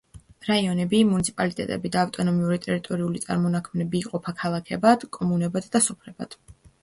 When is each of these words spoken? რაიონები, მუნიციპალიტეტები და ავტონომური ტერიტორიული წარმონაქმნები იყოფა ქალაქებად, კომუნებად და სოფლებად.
რაიონები, 0.45 1.01
მუნიციპალიტეტები 1.09 1.91
და 1.95 1.99
ავტონომური 2.03 2.57
ტერიტორიული 2.63 3.21
წარმონაქმნები 3.27 4.01
იყოფა 4.01 4.35
ქალაქებად, 4.41 5.05
კომუნებად 5.19 5.69
და 5.77 5.83
სოფლებად. 5.89 6.35